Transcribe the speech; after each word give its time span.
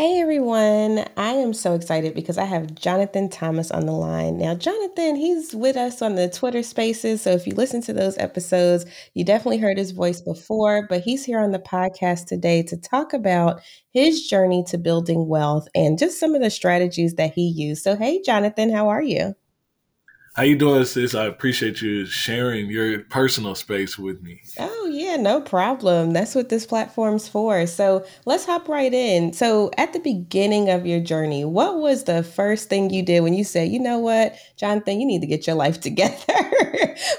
Hey 0.00 0.18
everyone, 0.18 1.04
I 1.18 1.32
am 1.32 1.52
so 1.52 1.74
excited 1.74 2.14
because 2.14 2.38
I 2.38 2.46
have 2.46 2.74
Jonathan 2.74 3.28
Thomas 3.28 3.70
on 3.70 3.84
the 3.84 3.92
line. 3.92 4.38
Now, 4.38 4.54
Jonathan, 4.54 5.14
he's 5.14 5.54
with 5.54 5.76
us 5.76 6.00
on 6.00 6.14
the 6.14 6.26
Twitter 6.26 6.62
spaces. 6.62 7.20
So 7.20 7.32
if 7.32 7.46
you 7.46 7.52
listen 7.54 7.82
to 7.82 7.92
those 7.92 8.16
episodes, 8.16 8.86
you 9.12 9.26
definitely 9.26 9.58
heard 9.58 9.76
his 9.76 9.90
voice 9.90 10.22
before, 10.22 10.86
but 10.88 11.02
he's 11.02 11.26
here 11.26 11.38
on 11.38 11.50
the 11.50 11.58
podcast 11.58 12.28
today 12.28 12.62
to 12.62 12.78
talk 12.78 13.12
about 13.12 13.60
his 13.90 14.26
journey 14.26 14.64
to 14.68 14.78
building 14.78 15.28
wealth 15.28 15.68
and 15.74 15.98
just 15.98 16.18
some 16.18 16.34
of 16.34 16.40
the 16.40 16.48
strategies 16.48 17.16
that 17.16 17.34
he 17.34 17.42
used. 17.42 17.82
So, 17.82 17.94
hey, 17.94 18.22
Jonathan, 18.22 18.72
how 18.72 18.88
are 18.88 19.02
you? 19.02 19.34
How 20.34 20.44
you 20.44 20.56
doing, 20.56 20.86
sis? 20.86 21.14
I 21.14 21.26
appreciate 21.26 21.82
you 21.82 22.06
sharing 22.06 22.70
your 22.70 23.00
personal 23.00 23.54
space 23.54 23.98
with 23.98 24.22
me. 24.22 24.40
Oh 24.58 24.79
yeah, 25.00 25.16
no 25.16 25.40
problem. 25.40 26.12
That's 26.12 26.34
what 26.34 26.48
this 26.48 26.66
platform's 26.66 27.28
for. 27.28 27.66
So 27.66 28.04
let's 28.26 28.44
hop 28.44 28.68
right 28.68 28.92
in. 28.92 29.32
So 29.32 29.70
at 29.76 29.92
the 29.92 29.98
beginning 29.98 30.68
of 30.68 30.86
your 30.86 31.00
journey, 31.00 31.44
what 31.44 31.78
was 31.78 32.04
the 32.04 32.22
first 32.22 32.68
thing 32.68 32.90
you 32.90 33.02
did 33.02 33.20
when 33.20 33.34
you 33.34 33.44
said, 33.44 33.70
you 33.70 33.78
know 33.78 33.98
what, 33.98 34.36
Jonathan, 34.56 35.00
you 35.00 35.06
need 35.06 35.20
to 35.20 35.26
get 35.26 35.46
your 35.46 35.56
life 35.56 35.80
together? 35.88 36.16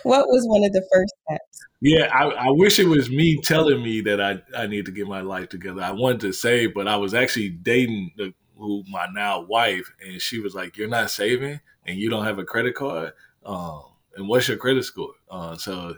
what 0.03 0.27
was 0.27 0.45
one 0.47 0.63
of 0.63 0.73
the 0.73 0.87
first 0.93 1.13
steps? 1.25 1.59
Yeah, 1.81 2.09
I, 2.13 2.25
I, 2.25 2.49
wish 2.51 2.77
it 2.77 2.87
was 2.87 3.09
me 3.09 3.41
telling 3.41 3.81
me 3.81 4.01
that 4.01 4.21
I, 4.21 4.39
I 4.55 4.67
need 4.67 4.85
to 4.85 4.91
get 4.91 5.07
my 5.07 5.21
life 5.21 5.49
together. 5.49 5.81
I 5.81 5.91
wanted 5.91 6.21
to 6.21 6.33
save, 6.33 6.75
but 6.75 6.87
I 6.87 6.97
was 6.97 7.15
actually 7.15 7.49
dating 7.49 8.11
the, 8.17 8.33
who 8.55 8.83
my 8.87 9.07
now 9.11 9.41
wife, 9.41 9.91
and 9.99 10.21
she 10.21 10.39
was 10.39 10.53
like, 10.53 10.77
"You're 10.77 10.87
not 10.87 11.09
saving." 11.09 11.59
and 11.85 11.97
you 11.97 12.09
don't 12.09 12.25
have 12.25 12.39
a 12.39 12.45
credit 12.45 12.75
card, 12.75 13.13
um, 13.45 13.83
and 14.15 14.27
what's 14.27 14.47
your 14.47 14.57
credit 14.57 14.83
score? 14.83 15.13
Uh, 15.29 15.55
so 15.57 15.95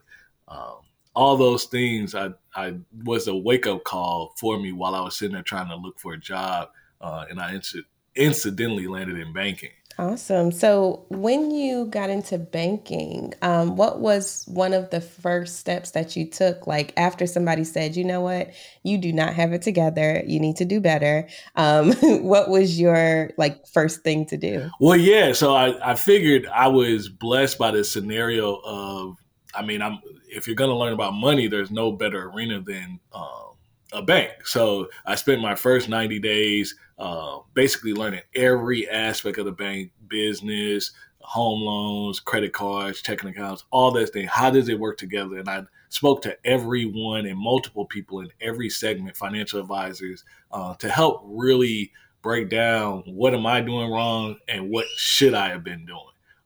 um, 0.47 0.77
all 1.15 1.37
those 1.37 1.65
things, 1.65 2.15
I, 2.15 2.31
I 2.55 2.75
was 3.03 3.27
a 3.27 3.35
wake 3.35 3.67
up 3.67 3.83
call 3.83 4.33
for 4.37 4.59
me 4.59 4.71
while 4.71 4.95
I 4.95 5.01
was 5.01 5.15
sitting 5.15 5.33
there 5.33 5.43
trying 5.43 5.69
to 5.69 5.75
look 5.75 5.99
for 5.99 6.13
a 6.13 6.19
job, 6.19 6.69
uh, 7.01 7.25
and 7.29 7.39
I 7.39 7.53
inc- 7.53 7.85
incidentally 8.15 8.87
landed 8.87 9.19
in 9.19 9.33
banking. 9.33 9.71
Awesome. 9.99 10.51
So, 10.51 11.05
when 11.09 11.51
you 11.51 11.85
got 11.85 12.09
into 12.09 12.39
banking, 12.39 13.33
um, 13.43 13.75
what 13.75 13.99
was 13.99 14.43
one 14.47 14.73
of 14.73 14.89
the 14.89 15.01
first 15.01 15.59
steps 15.59 15.91
that 15.91 16.15
you 16.15 16.27
took? 16.27 16.65
Like 16.65 16.93
after 16.97 17.27
somebody 17.27 17.63
said, 17.63 17.95
you 17.95 18.03
know 18.03 18.21
what, 18.21 18.49
you 18.81 18.97
do 18.97 19.13
not 19.13 19.35
have 19.35 19.53
it 19.53 19.61
together, 19.61 20.23
you 20.25 20.39
need 20.39 20.55
to 20.55 20.65
do 20.65 20.81
better. 20.81 21.29
Um, 21.55 21.93
what 22.23 22.49
was 22.49 22.79
your 22.79 23.29
like 23.37 23.67
first 23.67 24.01
thing 24.01 24.25
to 24.27 24.37
do? 24.37 24.67
Well, 24.79 24.97
yeah. 24.97 25.33
So 25.33 25.53
I, 25.53 25.91
I 25.91 25.95
figured 25.95 26.47
I 26.47 26.69
was 26.69 27.07
blessed 27.07 27.59
by 27.59 27.69
the 27.69 27.83
scenario 27.83 28.61
of, 28.65 29.17
I 29.55 29.63
mean, 29.63 29.81
I'm 29.81 29.99
if 30.27 30.47
you're 30.47 30.55
to 30.55 30.75
learn 30.75 30.93
about 30.93 31.13
money, 31.13 31.47
there's 31.47 31.71
no 31.71 31.91
better 31.91 32.29
arena 32.29 32.61
than 32.61 32.99
um, 33.13 33.53
a 33.91 34.01
bank. 34.01 34.45
So 34.45 34.89
I 35.05 35.15
spent 35.15 35.41
my 35.41 35.55
first 35.55 35.89
90 35.89 36.19
days 36.19 36.75
uh, 36.97 37.39
basically 37.53 37.93
learning 37.93 38.21
every 38.35 38.89
aspect 38.89 39.37
of 39.37 39.45
the 39.45 39.51
bank 39.51 39.91
business, 40.07 40.91
home 41.19 41.61
loans, 41.61 42.19
credit 42.19 42.53
cards, 42.53 43.01
checking 43.01 43.29
accounts, 43.29 43.63
all 43.71 43.91
that 43.91 44.11
thing. 44.11 44.27
How 44.27 44.49
does 44.49 44.69
it 44.69 44.79
work 44.79 44.97
together? 44.97 45.37
And 45.37 45.49
I 45.49 45.63
spoke 45.89 46.21
to 46.23 46.37
everyone 46.45 47.25
and 47.25 47.37
multiple 47.37 47.85
people 47.85 48.19
in 48.21 48.29
every 48.41 48.69
segment, 48.69 49.15
financial 49.15 49.59
advisors, 49.59 50.23
uh, 50.51 50.75
to 50.75 50.89
help 50.89 51.21
really 51.25 51.91
break 52.21 52.49
down 52.49 53.03
what 53.05 53.33
am 53.33 53.45
I 53.45 53.61
doing 53.61 53.91
wrong 53.91 54.37
and 54.47 54.69
what 54.69 54.85
should 54.95 55.33
I 55.33 55.49
have 55.49 55.63
been 55.63 55.85
doing. 55.85 55.99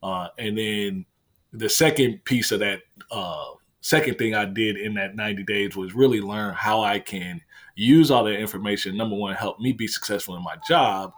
Uh, 0.04 0.28
and 0.38 0.58
then 0.58 1.06
the 1.54 1.70
second 1.70 2.24
piece 2.26 2.52
of 2.52 2.60
that 2.60 2.82
uh, 3.12 3.46
second 3.82 4.18
thing 4.18 4.36
I 4.36 4.46
did 4.46 4.78
in 4.78 4.94
that 4.96 5.16
90 5.16 5.44
days 5.44 5.76
was 5.76 5.96
really 5.96 6.22
learn 6.22 6.54
how 6.54 6.84
I 6.84 7.00
can 7.00 7.42
use 7.76 8.12
all 8.12 8.24
that 8.26 8.40
information. 8.40 8.98
Number 8.98 9.16
one, 9.16 9.36
help 9.36 9.60
me 9.60 9.72
be 9.72 9.88
successful 9.88 10.36
in 10.36 10.44
my 10.44 10.58
job, 10.68 11.14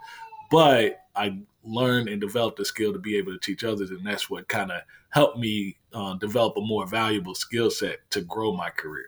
but 0.50 1.00
I 1.16 1.38
learned 1.64 2.08
and 2.08 2.20
developed 2.20 2.58
the 2.58 2.64
skill 2.64 2.92
to 2.92 2.98
be 2.98 3.16
able 3.16 3.32
to 3.32 3.38
teach 3.38 3.64
others, 3.64 3.90
and 3.90 4.06
that's 4.06 4.30
what 4.30 4.48
kind 4.48 4.70
of 4.70 4.82
helped 5.10 5.38
me 5.38 5.76
uh, 5.92 6.14
develop 6.14 6.56
a 6.56 6.60
more 6.60 6.86
valuable 6.86 7.34
skill 7.34 7.70
set 7.70 7.98
to 8.10 8.20
grow 8.20 8.52
my 8.52 8.70
career. 8.70 9.06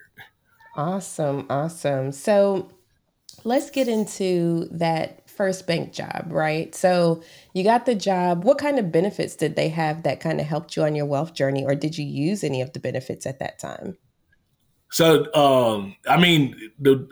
Awesome, 0.75 1.47
awesome. 1.51 2.13
So 2.13 2.71
let's 3.45 3.71
get 3.71 3.89
into 3.89 4.69
that 4.73 5.22
first 5.37 5.67
bank 5.67 5.93
job, 5.93 6.27
right? 6.29 6.75
So 6.75 7.23
you 7.55 7.65
got 7.65 7.87
the 7.87 7.95
job. 7.95 8.45
What 8.45 8.59
kind 8.59 8.79
of 8.79 8.93
benefits 8.93 9.35
did 9.37 9.57
they 9.57 9.69
have 9.71 10.03
that 10.03 10.21
kind 10.21 10.41
of 10.41 10.47
helped 10.47 10.77
you 10.77 10.85
on 10.85 10.95
your 10.95 11.07
wealth 11.07 11.35
journey, 11.35 11.65
or 11.65 11.75
did 11.75 11.99
you 11.99 12.05
use 12.05 12.45
any 12.45 12.61
of 12.61 12.73
the 12.73 12.81
benefits 12.81 13.27
at 13.27 13.39
that 13.39 13.59
time? 13.59 13.97
So, 14.93 15.33
um, 15.35 15.97
I 16.07 16.19
mean, 16.19 16.55
the, 16.79 17.07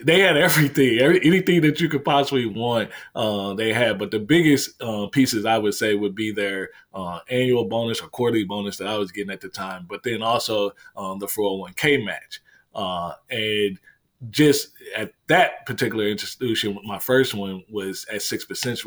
they 0.04 0.20
had 0.20 0.36
everything, 0.36 1.00
every, 1.00 1.20
anything 1.24 1.62
that 1.62 1.80
you 1.80 1.88
could 1.88 2.04
possibly 2.04 2.46
want, 2.46 2.90
uh, 3.16 3.54
they 3.54 3.72
had. 3.72 3.98
But 3.98 4.12
the 4.12 4.20
biggest 4.20 4.80
uh, 4.80 5.08
pieces 5.08 5.44
I 5.44 5.58
would 5.58 5.74
say 5.74 5.96
would 5.96 6.14
be 6.14 6.30
their 6.30 6.70
uh, 6.94 7.18
annual 7.28 7.64
bonus 7.64 8.00
or 8.00 8.06
quarterly 8.06 8.44
bonus 8.44 8.76
that 8.76 8.86
I 8.86 8.96
was 8.96 9.10
getting 9.10 9.32
at 9.32 9.40
the 9.40 9.48
time, 9.48 9.86
but 9.88 10.04
then 10.04 10.22
also 10.22 10.70
um, 10.96 11.18
the 11.18 11.26
401k 11.26 12.04
match. 12.04 12.40
Uh, 12.72 13.14
and 13.28 13.80
just 14.30 14.70
at 14.96 15.12
that 15.28 15.64
particular 15.66 16.06
institution, 16.06 16.78
my 16.84 16.98
first 16.98 17.34
one 17.34 17.64
was 17.70 18.06
at 18.12 18.22
six 18.22 18.44
percent, 18.44 18.80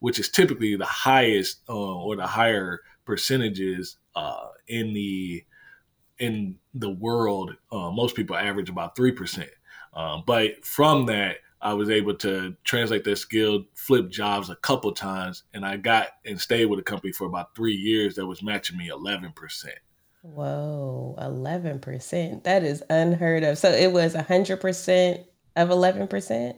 which 0.00 0.18
is 0.18 0.28
typically 0.28 0.76
the 0.76 0.84
highest 0.84 1.60
uh, 1.68 1.72
or 1.74 2.16
the 2.16 2.26
higher 2.26 2.80
percentages 3.04 3.96
uh, 4.14 4.48
in 4.68 4.92
the 4.92 5.44
in 6.18 6.56
the 6.74 6.90
world. 6.90 7.54
Uh, 7.72 7.90
most 7.90 8.14
people 8.14 8.36
average 8.36 8.68
about 8.68 8.94
three 8.94 9.12
percent, 9.12 9.50
um, 9.94 10.22
but 10.26 10.64
from 10.64 11.06
that, 11.06 11.36
I 11.62 11.72
was 11.72 11.88
able 11.88 12.14
to 12.16 12.54
translate 12.64 13.04
that 13.04 13.16
skill, 13.16 13.64
flip 13.74 14.10
jobs 14.10 14.50
a 14.50 14.56
couple 14.56 14.92
times, 14.92 15.44
and 15.54 15.64
I 15.64 15.78
got 15.78 16.08
and 16.26 16.38
stayed 16.38 16.66
with 16.66 16.78
a 16.78 16.82
company 16.82 17.12
for 17.12 17.26
about 17.26 17.54
three 17.56 17.74
years 17.74 18.16
that 18.16 18.26
was 18.26 18.42
matching 18.42 18.76
me 18.76 18.88
eleven 18.88 19.32
percent. 19.32 19.78
Whoa, 20.24 21.14
11%. 21.18 22.44
That 22.44 22.64
is 22.64 22.82
unheard 22.88 23.44
of. 23.44 23.58
So 23.58 23.70
it 23.70 23.92
was 23.92 24.14
100% 24.14 25.24
of 25.54 25.68
11%? 25.68 26.56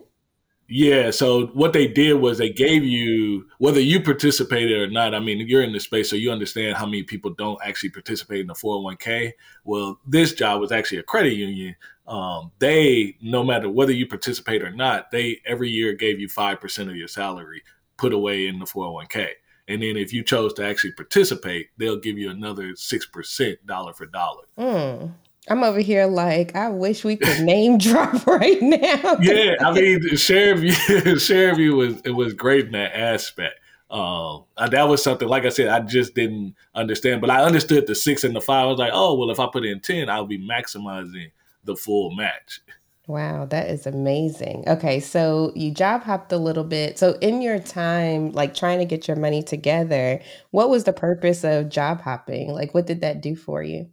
Yeah. 0.69 1.10
So 1.10 1.47
what 1.49 1.72
they 1.72 1.88
did 1.88 2.15
was 2.15 2.38
they 2.38 2.50
gave 2.50 2.84
you, 2.84 3.44
whether 3.59 3.81
you 3.81 4.00
participated 4.00 4.78
or 4.78 4.88
not, 4.88 5.16
I 5.16 5.19
mean, 5.19 5.49
you're 5.49 5.65
in 5.65 5.72
the 5.72 5.81
space, 5.81 6.09
so 6.09 6.15
you 6.15 6.31
understand 6.31 6.76
how 6.76 6.87
many 6.87 7.03
people 7.03 7.32
don't 7.32 7.59
actually 7.65 7.91
participate 7.91 8.41
in 8.41 8.47
the 8.47 8.55
401k. 8.55 9.32
Well, 9.65 9.99
this 10.06 10.32
job 10.32 10.60
was 10.60 10.71
actually 10.71 10.99
a 10.99 11.05
credit 11.05 11.34
union. 11.34 11.75
Um, 12.06 12.53
they, 12.60 13.16
no 13.21 13.43
matter 13.43 13.69
whether 13.69 13.93
you 13.93 14.06
participate 14.06 14.62
or 14.62 14.71
not, 14.71 15.10
they 15.10 15.41
every 15.44 15.71
year 15.71 15.93
gave 15.93 16.21
you 16.21 16.28
5% 16.28 16.88
of 16.88 16.94
your 16.94 17.09
salary 17.09 17.62
put 17.97 18.12
away 18.12 18.47
in 18.47 18.60
the 18.60 18.65
401k. 18.65 19.31
And 19.69 19.82
then 19.82 19.97
if 19.97 20.12
you 20.12 20.22
chose 20.22 20.53
to 20.54 20.65
actually 20.65 20.93
participate, 20.93 21.69
they'll 21.77 21.99
give 21.99 22.19
you 22.19 22.31
another 22.31 22.72
6% 22.72 23.56
dollar 23.66 23.93
for 23.93 24.06
dollar. 24.06 24.44
Mm. 24.59 25.12
I'm 25.49 25.62
over 25.62 25.81
here 25.81 26.06
like, 26.06 26.54
I 26.56 26.69
wish 26.69 27.04
we 27.04 27.16
could 27.16 27.41
name 27.41 27.78
drop 27.78 28.26
right 28.26 28.60
now. 28.60 29.16
yeah, 29.21 29.55
I 29.60 29.72
mean, 29.72 30.16
Share 30.16 30.55
View 31.55 31.76
was 31.76 32.00
it 32.05 32.10
was 32.10 32.32
great 32.32 32.66
in 32.66 32.72
that 32.72 32.97
aspect. 32.97 33.60
Um, 33.88 34.44
that 34.56 34.88
was 34.88 35.03
something, 35.03 35.28
like 35.28 35.44
I 35.44 35.49
said, 35.50 35.69
I 35.69 35.81
just 35.81 36.15
didn't 36.15 36.56
understand, 36.75 37.21
but 37.21 37.31
I 37.31 37.43
understood 37.43 37.87
the 37.87 37.94
six 37.94 38.25
and 38.25 38.34
the 38.34 38.41
five. 38.41 38.65
I 38.65 38.66
was 38.66 38.78
like, 38.78 38.91
oh, 38.93 39.15
well, 39.15 39.31
if 39.31 39.38
I 39.38 39.47
put 39.47 39.65
in 39.65 39.78
10, 39.81 40.09
I'll 40.09 40.26
be 40.26 40.38
maximizing 40.38 41.31
the 41.65 41.76
full 41.76 42.10
match. 42.10 42.60
Wow, 43.09 43.47
that 43.47 43.71
is 43.71 43.87
amazing. 43.87 44.65
Okay, 44.67 44.99
so 44.99 45.53
you 45.55 45.71
job 45.71 46.03
hopped 46.03 46.33
a 46.33 46.39
little 46.39 46.64
bit. 46.64 46.99
So 46.99 47.12
in 47.20 47.41
your 47.41 47.61
time 47.61 48.32
like 48.32 48.53
trying 48.55 48.81
to 48.81 48.85
get 48.85 49.06
your 49.06 49.17
money 49.17 49.44
together, 49.44 50.20
what 50.50 50.70
was 50.70 50.85
the 50.85 50.93
purpose 50.93 51.44
of 51.44 51.69
job 51.69 52.00
hopping? 52.00 52.53
Like 52.53 52.75
what 52.75 52.87
did 52.87 53.03
that 53.03 53.20
do 53.20 53.37
for 53.37 53.62
you? 53.62 53.88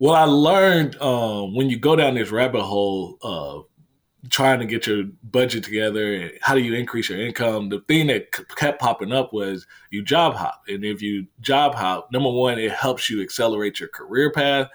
Well, 0.00 0.14
I 0.14 0.24
learned 0.24 1.00
um, 1.00 1.54
when 1.54 1.70
you 1.70 1.78
go 1.78 1.96
down 1.96 2.14
this 2.14 2.30
rabbit 2.30 2.62
hole 2.62 3.16
of 3.22 3.66
trying 4.28 4.58
to 4.58 4.66
get 4.66 4.86
your 4.86 5.04
budget 5.22 5.64
together, 5.64 6.30
how 6.42 6.54
do 6.54 6.60
you 6.60 6.74
increase 6.74 7.08
your 7.08 7.20
income? 7.20 7.70
The 7.70 7.80
thing 7.88 8.08
that 8.08 8.32
kept 8.56 8.80
popping 8.80 9.12
up 9.12 9.32
was 9.32 9.66
you 9.90 10.02
job 10.02 10.34
hop. 10.34 10.62
And 10.68 10.84
if 10.84 11.00
you 11.00 11.26
job 11.40 11.74
hop, 11.74 12.12
number 12.12 12.30
one, 12.30 12.58
it 12.58 12.72
helps 12.72 13.08
you 13.08 13.22
accelerate 13.22 13.80
your 13.80 13.88
career 13.88 14.30
path. 14.30 14.68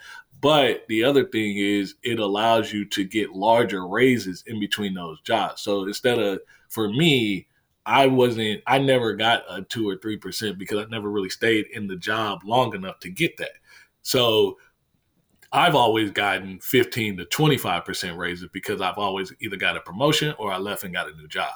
But 0.45 0.85
the 0.89 1.03
other 1.03 1.25
thing 1.25 1.57
is 1.57 1.95
it 2.03 2.19
allows 2.19 2.71
you 2.71 2.85
to 2.89 3.03
get 3.03 3.31
larger 3.31 3.87
raises 3.87 4.43
in 4.45 4.59
between 4.59 4.93
those 4.93 5.19
jobs. 5.21 5.63
So 5.63 5.85
instead 5.85 6.19
of 6.19 6.39
for 6.69 6.87
me, 6.87 7.47
I 7.87 8.05
wasn't 8.05 8.61
I 8.67 8.77
never 8.77 9.15
got 9.15 9.41
a 9.49 9.63
two 9.63 9.89
or 9.89 9.97
three 9.97 10.17
percent 10.17 10.59
because 10.59 10.77
I 10.77 10.87
never 10.91 11.09
really 11.09 11.31
stayed 11.31 11.65
in 11.73 11.87
the 11.87 11.95
job 11.95 12.41
long 12.45 12.75
enough 12.75 12.99
to 12.99 13.09
get 13.09 13.37
that. 13.37 13.53
So 14.03 14.59
I've 15.51 15.73
always 15.73 16.11
gotten 16.11 16.59
15 16.59 17.17
to 17.17 17.25
25% 17.25 18.15
raises 18.15 18.47
because 18.53 18.81
I've 18.81 18.99
always 18.99 19.33
either 19.39 19.57
got 19.57 19.77
a 19.77 19.81
promotion 19.81 20.35
or 20.37 20.53
I 20.53 20.59
left 20.59 20.83
and 20.83 20.93
got 20.93 21.09
a 21.09 21.15
new 21.15 21.27
job. 21.27 21.53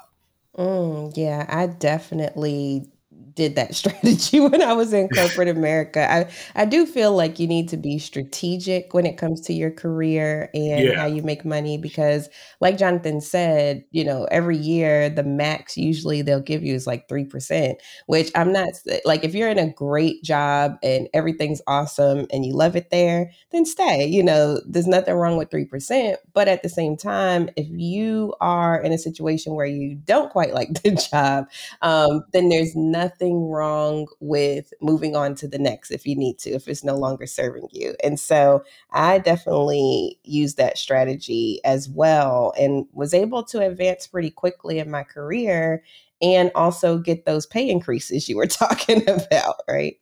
Mm, 0.58 1.16
yeah, 1.16 1.46
I 1.48 1.68
definitely 1.68 2.90
did 3.34 3.56
that 3.56 3.74
strategy 3.80 4.40
when 4.40 4.62
I 4.62 4.74
was 4.74 4.94
in 4.94 5.10
corporate 5.10 5.48
America. 5.48 6.12
I, 6.12 6.30
I 6.56 6.66
do 6.66 6.86
feel 6.86 7.16
like 7.16 7.40
you 7.40 7.48
need 7.48 7.70
to 7.70 7.78
be 7.78 8.00
strategic 8.00 8.94
when 8.94 9.06
it 9.06 9.18
comes 9.18 9.42
to 9.42 9.54
your 9.54 9.72
career 9.72 10.50
and 10.54 10.86
yeah. 10.86 10.96
how 10.96 11.06
you 11.06 11.24
make 11.24 11.46
money 11.46 11.78
because, 11.78 12.30
like 12.60 12.78
Jonathan 12.78 13.22
said, 13.22 13.84
you 13.92 14.04
know, 14.04 14.26
every 14.32 14.58
year 14.58 15.10
the 15.10 15.24
max 15.24 15.78
usually 15.78 16.22
they'll 16.22 16.42
give 16.42 16.64
you 16.64 16.76
is 16.76 16.88
like 16.88 17.08
3%, 17.08 17.76
which 18.08 18.32
I'm 18.36 18.52
not 18.52 18.70
like 19.06 19.24
if 19.24 19.34
you're 19.34 19.50
in 19.50 19.60
a 19.60 19.72
great 19.72 20.24
job 20.24 20.78
and 20.84 21.08
everything's 21.14 21.62
awesome 21.68 22.28
and 22.32 22.46
you 22.46 22.54
love 22.54 22.76
it 22.76 22.90
there, 22.90 23.32
then 23.52 23.66
stay. 23.66 24.06
You 24.06 24.24
know, 24.24 24.62
there's 24.66 24.88
nothing 24.88 25.16
wrong 25.16 25.38
with 25.38 25.50
3%. 25.50 26.16
But 26.34 26.48
at 26.48 26.64
the 26.64 26.70
same 26.70 26.98
time, 26.98 27.50
if 27.56 27.68
you 27.70 28.34
are 28.42 28.82
in 28.82 28.92
a 28.92 28.98
situation 28.98 29.54
where 29.56 29.66
you 29.66 29.96
don't 29.96 30.32
quite 30.32 30.54
like 30.54 30.74
the 30.84 30.92
job, 30.92 31.48
um, 31.82 32.24
then 32.34 32.50
there's 32.50 32.76
nothing 32.76 33.09
nothing 33.10 33.50
wrong 33.50 34.08
with 34.20 34.74
moving 34.82 35.16
on 35.16 35.34
to 35.36 35.48
the 35.48 35.58
next 35.58 35.92
if 35.92 36.06
you 36.06 36.16
need 36.16 36.38
to, 36.38 36.52
if 36.52 36.68
it's 36.68 36.84
no 36.84 36.96
longer 36.96 37.26
serving 37.26 37.68
you. 37.72 37.96
And 38.04 38.20
so 38.20 38.64
I 38.92 39.20
definitely 39.20 40.20
used 40.24 40.58
that 40.58 40.78
strategy 40.78 41.60
as 41.66 41.90
well 41.90 42.54
and 42.60 42.86
was 42.94 43.14
able 43.14 43.44
to 43.46 43.66
advance 43.66 44.08
pretty 44.08 44.30
quickly 44.30 44.80
in 44.80 44.92
my 44.92 45.04
career 45.04 45.84
and 46.22 46.52
also 46.54 46.98
get 46.98 47.26
those 47.26 47.46
pay 47.46 47.70
increases 47.70 48.30
you 48.30 48.38
were 48.38 48.48
talking 48.48 49.08
about, 49.10 49.62
right? 49.68 49.96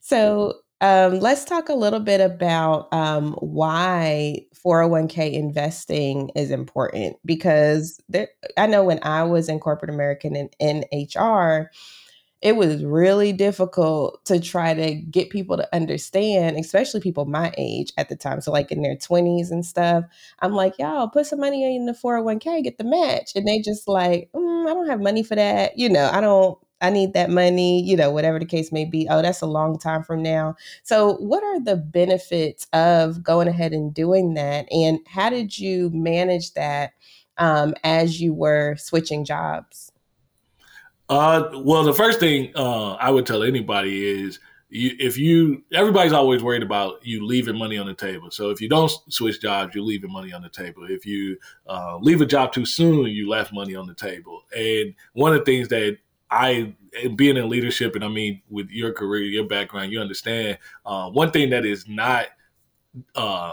So 0.00 0.60
um, 0.80 1.20
let's 1.20 1.44
talk 1.44 1.68
a 1.68 1.74
little 1.74 2.00
bit 2.00 2.20
about 2.20 2.92
um, 2.92 3.32
why 3.34 4.40
401k 4.54 5.32
investing 5.32 6.30
is 6.34 6.50
important 6.50 7.16
because 7.24 8.00
there, 8.08 8.28
I 8.56 8.66
know 8.66 8.84
when 8.84 8.98
I 9.02 9.22
was 9.24 9.48
in 9.48 9.60
corporate 9.60 9.90
American 9.90 10.36
and 10.36 10.54
in 10.58 10.84
HR, 10.92 11.70
it 12.42 12.56
was 12.56 12.82
really 12.82 13.32
difficult 13.34 14.24
to 14.24 14.40
try 14.40 14.72
to 14.72 14.94
get 14.94 15.28
people 15.28 15.58
to 15.58 15.68
understand, 15.74 16.56
especially 16.56 17.00
people 17.00 17.26
my 17.26 17.52
age 17.58 17.92
at 17.98 18.08
the 18.08 18.16
time. 18.16 18.40
So, 18.40 18.50
like 18.50 18.72
in 18.72 18.80
their 18.82 18.96
20s 18.96 19.50
and 19.50 19.64
stuff, 19.66 20.04
I'm 20.40 20.52
like, 20.52 20.78
y'all 20.78 21.08
put 21.08 21.26
some 21.26 21.40
money 21.40 21.76
in 21.76 21.84
the 21.84 21.92
401k, 21.92 22.62
get 22.62 22.78
the 22.78 22.84
match. 22.84 23.32
And 23.34 23.46
they 23.46 23.60
just 23.60 23.86
like, 23.88 24.30
mm, 24.34 24.66
I 24.70 24.72
don't 24.72 24.88
have 24.88 25.00
money 25.02 25.22
for 25.22 25.34
that. 25.34 25.78
You 25.78 25.90
know, 25.90 26.08
I 26.10 26.22
don't 26.22 26.58
I 26.80 26.90
need 26.90 27.12
that 27.14 27.30
money, 27.30 27.82
you 27.82 27.96
know, 27.96 28.10
whatever 28.10 28.38
the 28.38 28.46
case 28.46 28.72
may 28.72 28.84
be. 28.84 29.06
Oh, 29.08 29.22
that's 29.22 29.42
a 29.42 29.46
long 29.46 29.78
time 29.78 30.02
from 30.02 30.22
now. 30.22 30.56
So, 30.82 31.14
what 31.16 31.42
are 31.42 31.60
the 31.60 31.76
benefits 31.76 32.66
of 32.72 33.22
going 33.22 33.48
ahead 33.48 33.72
and 33.72 33.92
doing 33.92 34.34
that? 34.34 34.66
And 34.72 35.00
how 35.06 35.30
did 35.30 35.58
you 35.58 35.90
manage 35.90 36.54
that 36.54 36.92
um, 37.38 37.74
as 37.84 38.20
you 38.20 38.32
were 38.32 38.76
switching 38.76 39.24
jobs? 39.24 39.92
Uh, 41.08 41.50
well, 41.64 41.82
the 41.82 41.92
first 41.92 42.20
thing 42.20 42.52
uh, 42.54 42.92
I 42.92 43.10
would 43.10 43.26
tell 43.26 43.42
anybody 43.42 44.06
is 44.06 44.38
you, 44.68 44.92
if 45.00 45.18
you, 45.18 45.64
everybody's 45.72 46.12
always 46.12 46.42
worried 46.42 46.62
about 46.62 47.04
you 47.04 47.26
leaving 47.26 47.58
money 47.58 47.76
on 47.78 47.88
the 47.88 47.94
table. 47.94 48.30
So 48.30 48.50
if 48.50 48.60
you 48.60 48.68
don't 48.68 48.92
switch 49.08 49.40
jobs, 49.40 49.74
you're 49.74 49.82
leaving 49.82 50.12
money 50.12 50.32
on 50.32 50.42
the 50.42 50.48
table. 50.48 50.86
If 50.88 51.04
you 51.04 51.36
uh, 51.66 51.98
leave 52.00 52.20
a 52.20 52.26
job 52.26 52.52
too 52.52 52.64
soon, 52.64 53.06
you 53.06 53.28
left 53.28 53.52
money 53.52 53.74
on 53.74 53.88
the 53.88 53.94
table. 53.94 54.42
And 54.56 54.94
one 55.14 55.32
of 55.32 55.40
the 55.40 55.44
things 55.44 55.66
that 55.68 55.98
I 56.30 56.74
being 57.16 57.36
in 57.36 57.48
leadership, 57.48 57.94
and 57.94 58.04
I 58.04 58.08
mean 58.08 58.42
with 58.48 58.70
your 58.70 58.92
career, 58.92 59.22
your 59.22 59.46
background, 59.46 59.92
you 59.92 60.00
understand 60.00 60.58
uh, 60.84 61.10
one 61.10 61.30
thing 61.30 61.50
that 61.50 61.64
is 61.64 61.88
not 61.88 62.26
uh, 63.14 63.52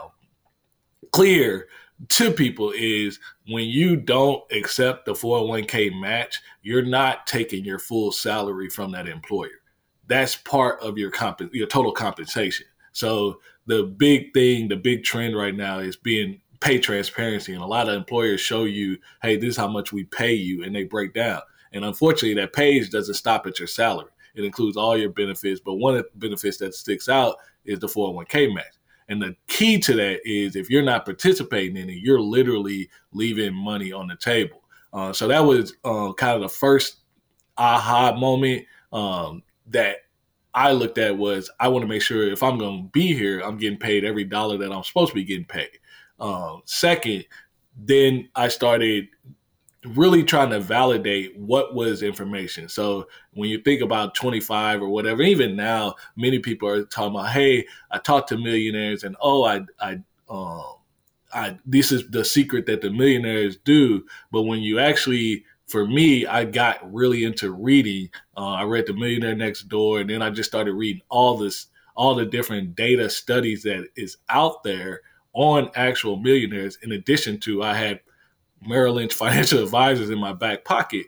clear 1.11 1.67
to 2.09 2.31
people 2.31 2.71
is 2.75 3.19
when 3.47 3.65
you 3.65 3.95
don't 3.95 4.43
accept 4.51 5.05
the 5.05 5.13
401k 5.13 5.99
match, 5.99 6.39
you're 6.61 6.85
not 6.85 7.25
taking 7.25 7.65
your 7.65 7.79
full 7.79 8.11
salary 8.11 8.69
from 8.69 8.91
that 8.91 9.07
employer. 9.07 9.61
That's 10.07 10.35
part 10.35 10.79
of 10.81 10.97
your 10.97 11.11
comp- 11.11 11.53
your 11.53 11.67
total 11.67 11.91
compensation. 11.91 12.67
So 12.93 13.39
the 13.65 13.83
big 13.83 14.33
thing, 14.33 14.67
the 14.67 14.75
big 14.75 15.03
trend 15.03 15.35
right 15.35 15.55
now 15.55 15.79
is 15.79 15.95
being 15.95 16.41
pay 16.59 16.79
transparency, 16.79 17.53
and 17.53 17.61
a 17.61 17.67
lot 17.67 17.89
of 17.89 17.95
employers 17.95 18.41
show 18.41 18.63
you, 18.63 18.97
hey, 19.21 19.37
this 19.37 19.49
is 19.49 19.57
how 19.57 19.67
much 19.67 19.91
we 19.91 20.05
pay 20.05 20.33
you, 20.33 20.63
and 20.63 20.75
they 20.75 20.83
break 20.83 21.13
down. 21.13 21.41
And 21.73 21.85
unfortunately, 21.85 22.35
that 22.35 22.53
page 22.53 22.89
doesn't 22.89 23.15
stop 23.15 23.47
at 23.47 23.59
your 23.59 23.67
salary. 23.67 24.09
It 24.35 24.43
includes 24.43 24.77
all 24.77 24.97
your 24.97 25.09
benefits, 25.09 25.59
but 25.59 25.75
one 25.75 25.97
of 25.97 26.05
the 26.13 26.19
benefits 26.27 26.57
that 26.57 26.75
sticks 26.75 27.09
out 27.09 27.37
is 27.65 27.79
the 27.79 27.87
401k 27.87 28.53
match. 28.53 28.65
And 29.09 29.21
the 29.21 29.35
key 29.47 29.79
to 29.79 29.93
that 29.95 30.19
is 30.25 30.55
if 30.55 30.69
you're 30.69 30.83
not 30.83 31.05
participating 31.05 31.77
in 31.77 31.89
it, 31.89 31.99
you're 31.99 32.21
literally 32.21 32.89
leaving 33.13 33.53
money 33.53 33.91
on 33.91 34.07
the 34.07 34.15
table. 34.15 34.63
Uh, 34.93 35.13
so 35.13 35.27
that 35.27 35.39
was 35.39 35.73
uh, 35.85 36.13
kind 36.13 36.35
of 36.35 36.41
the 36.41 36.49
first 36.49 36.97
aha 37.57 38.15
moment 38.15 38.65
um, 38.91 39.43
that 39.67 39.97
I 40.53 40.71
looked 40.71 40.97
at 40.97 41.17
was 41.17 41.49
I 41.59 41.67
want 41.67 41.83
to 41.83 41.87
make 41.87 42.01
sure 42.01 42.29
if 42.31 42.43
I'm 42.43 42.57
going 42.57 42.83
to 42.83 42.89
be 42.89 43.13
here, 43.13 43.41
I'm 43.41 43.57
getting 43.57 43.77
paid 43.77 44.03
every 44.03 44.23
dollar 44.23 44.57
that 44.57 44.71
I'm 44.71 44.83
supposed 44.83 45.09
to 45.09 45.15
be 45.15 45.23
getting 45.23 45.45
paid. 45.45 45.79
Um, 46.19 46.63
second, 46.65 47.25
then 47.77 48.29
I 48.35 48.47
started 48.47 49.07
really 49.95 50.23
trying 50.23 50.49
to 50.51 50.59
validate 50.59 51.37
what 51.37 51.73
was 51.73 52.03
information. 52.03 52.69
So 52.69 53.07
when 53.33 53.49
you 53.49 53.61
think 53.61 53.81
about 53.81 54.15
25 54.15 54.81
or 54.81 54.89
whatever, 54.89 55.21
even 55.21 55.55
now, 55.55 55.95
many 56.15 56.39
people 56.39 56.69
are 56.69 56.83
talking 56.83 57.15
about, 57.15 57.29
hey, 57.29 57.65
I 57.91 57.99
talked 57.99 58.29
to 58.29 58.37
millionaires 58.37 59.03
and 59.03 59.15
oh, 59.21 59.43
I, 59.43 59.61
I, 59.79 59.99
um, 60.29 60.75
I, 61.33 61.57
this 61.65 61.91
is 61.91 62.09
the 62.09 62.23
secret 62.23 62.65
that 62.67 62.81
the 62.81 62.89
millionaires 62.89 63.57
do. 63.57 64.05
But 64.31 64.43
when 64.43 64.59
you 64.59 64.79
actually, 64.79 65.45
for 65.67 65.85
me, 65.85 66.25
I 66.25 66.45
got 66.45 66.93
really 66.93 67.23
into 67.23 67.51
reading. 67.51 68.09
Uh, 68.35 68.53
I 68.53 68.63
read 68.63 68.87
The 68.87 68.93
Millionaire 68.93 69.35
Next 69.35 69.63
Door, 69.63 70.01
and 70.01 70.09
then 70.09 70.21
I 70.21 70.29
just 70.29 70.49
started 70.49 70.73
reading 70.73 71.01
all 71.09 71.37
this, 71.37 71.67
all 71.95 72.15
the 72.15 72.25
different 72.25 72.75
data 72.75 73.09
studies 73.09 73.63
that 73.63 73.89
is 73.95 74.17
out 74.29 74.63
there 74.63 75.01
on 75.33 75.69
actual 75.75 76.17
millionaires. 76.17 76.77
In 76.81 76.93
addition 76.93 77.39
to, 77.41 77.63
I 77.63 77.73
had 77.75 77.99
Merrill 78.65 78.95
Lynch 78.95 79.13
financial 79.13 79.63
advisors 79.63 80.09
in 80.09 80.19
my 80.19 80.33
back 80.33 80.65
pocket. 80.65 81.07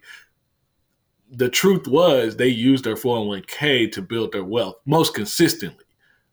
The 1.31 1.49
truth 1.49 1.87
was 1.87 2.35
they 2.35 2.47
used 2.47 2.83
their 2.83 2.95
401k 2.95 3.91
to 3.91 4.01
build 4.01 4.31
their 4.31 4.43
wealth 4.43 4.77
most 4.85 5.13
consistently. 5.13 5.85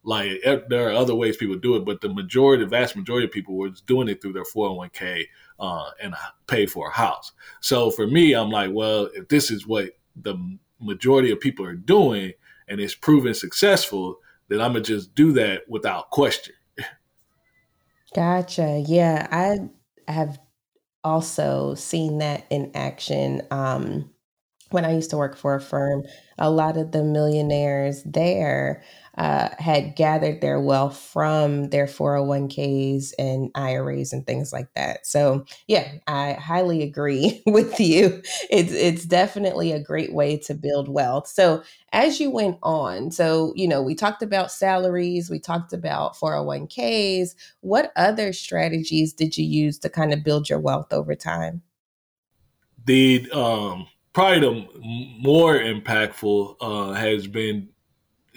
Like 0.03 0.41
there 0.69 0.89
are 0.89 0.93
other 0.93 1.17
ways 1.17 1.37
people 1.37 1.57
do 1.57 1.75
it, 1.75 1.85
but 1.85 2.01
the 2.01 2.09
majority, 2.09 2.63
the 2.63 2.71
vast 2.71 2.95
majority 2.95 3.27
of 3.27 3.33
people 3.33 3.57
were 3.57 3.71
doing 3.87 4.09
it 4.09 4.23
through 4.23 4.35
their 4.35 4.45
401k 4.45 5.25
uh, 5.59 5.91
and 6.01 6.15
pay 6.47 6.67
for 6.67 6.89
a 6.89 6.93
house. 6.93 7.33
So 7.61 7.91
for 7.91 8.07
me, 8.07 8.33
I'm 8.33 8.51
like, 8.51 8.71
well, 8.73 9.11
if 9.15 9.27
this 9.29 9.51
is 9.51 9.67
what 9.67 9.91
the 10.15 10.37
majority 10.81 11.33
of 11.33 11.41
people 11.41 11.67
are 11.67 11.75
doing 11.75 12.33
and 12.69 12.81
it's 12.81 12.95
proven 12.95 13.35
successful, 13.35 14.21
then 14.49 14.61
I'm 14.61 14.73
gonna 14.73 14.85
just 14.85 15.15
do 15.15 15.33
that 15.33 15.69
without 15.69 16.11
question. 16.11 16.55
Gotcha. 18.15 18.85
Yeah, 18.87 19.27
I 19.31 19.59
have 20.11 20.39
also 21.07 21.75
seen 21.75 22.19
that 22.19 22.45
in 22.51 22.73
action. 22.75 23.43
Um, 23.53 24.11
when 24.71 24.85
I 24.85 24.93
used 24.93 25.11
to 25.11 25.17
work 25.17 25.37
for 25.37 25.55
a 25.55 25.61
firm, 25.61 26.03
a 26.39 26.51
lot 26.51 26.77
of 26.77 26.91
the 26.91 27.05
millionaires 27.05 28.03
there 28.03 28.83
uh, 29.17 29.49
had 29.59 29.97
gathered 29.97 30.41
their 30.41 30.61
wealth 30.61 30.99
from 30.99 31.71
their 31.71 31.87
401ks 31.87 33.13
and 33.19 33.51
IRAs 33.55 34.13
and 34.13 34.27
things 34.27 34.53
like 34.53 34.69
that. 34.75 35.07
So, 35.07 35.47
yeah, 35.67 35.91
I 36.07 36.35
highly 36.35 36.83
agree 36.83 37.43
with 37.47 37.81
you. 37.81 38.23
It's 38.51 38.73
it's 38.73 39.05
definitely 39.05 39.73
a 39.73 39.81
great 39.83 40.13
way 40.13 40.37
to 40.39 40.55
build 40.55 40.89
wealth. 40.89 41.29
So, 41.29 41.63
as 41.93 42.21
you 42.21 42.31
went 42.31 42.59
on, 42.63 43.11
so 43.11 43.53
you 43.57 43.67
know, 43.67 43.83
we 43.83 43.95
talked 43.95 44.23
about 44.23 44.53
salaries, 44.53 45.31
we 45.31 45.39
talked 45.39 45.73
about 45.73 46.17
401ks. 46.17 47.35
What 47.61 47.93
other 47.97 48.33
strategies 48.33 49.15
did 49.15 49.39
you 49.39 49.45
use 49.45 49.79
to 49.79 49.89
kind 49.89 50.13
of 50.13 50.25
build 50.25 50.51
your 50.51 50.61
wealth 50.61 50.93
over 50.93 51.15
time? 51.15 51.63
The 52.85 53.29
um, 53.33 53.89
probably 54.13 54.41
the 54.41 54.69
more 55.21 55.59
impactful 55.59 56.57
uh, 56.61 56.93
has 56.93 57.27
been 57.27 57.71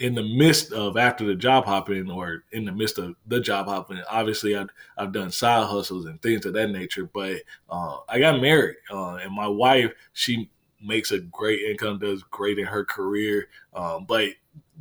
in 0.00 0.14
the 0.14 0.22
midst 0.22 0.72
of 0.72 0.96
after 0.96 1.26
the 1.26 1.34
job 1.34 1.66
hopping 1.66 2.10
or 2.10 2.44
in 2.52 2.64
the 2.64 2.72
midst 2.72 2.98
of 2.98 3.14
the 3.26 3.38
job 3.38 3.66
hopping, 3.66 4.00
obviously 4.10 4.56
I've, 4.56 4.70
I've 4.96 5.12
done 5.12 5.30
side 5.30 5.66
hustles 5.66 6.06
and 6.06 6.20
things 6.22 6.46
of 6.46 6.54
that 6.54 6.70
nature, 6.70 7.08
but 7.12 7.36
uh, 7.68 7.98
I 8.08 8.18
got 8.18 8.40
married 8.40 8.76
uh, 8.90 9.16
and 9.16 9.32
my 9.32 9.46
wife, 9.46 9.92
she 10.14 10.50
makes 10.82 11.12
a 11.12 11.18
great 11.18 11.60
income, 11.60 11.98
does 11.98 12.22
great 12.24 12.58
in 12.58 12.64
her 12.64 12.82
career. 12.82 13.48
Um, 13.74 14.06
but 14.06 14.30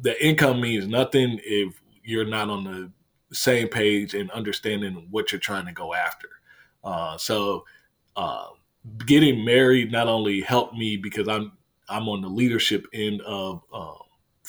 the 0.02 0.26
income 0.26 0.62
means 0.62 0.88
nothing 0.88 1.40
if 1.44 1.82
you're 2.02 2.26
not 2.26 2.50
on 2.50 2.64
the 2.64 3.36
same 3.36 3.68
page 3.68 4.14
and 4.14 4.32
understanding 4.32 5.06
what 5.12 5.34
you're 5.34 5.40
trying 5.40 5.66
to 5.66 5.74
go 5.74 5.94
after. 5.94 6.30
Uh, 6.82 7.18
so 7.18 7.66
uh, 8.16 8.48
getting 9.06 9.44
married 9.44 9.92
not 9.92 10.08
only 10.08 10.40
helped 10.40 10.76
me 10.76 10.96
because 10.96 11.28
I'm 11.28 11.52
I'm 11.90 12.08
on 12.08 12.22
the 12.22 12.30
leadership 12.30 12.86
end 12.94 13.22
of 13.22 13.64
uh, 13.74 13.96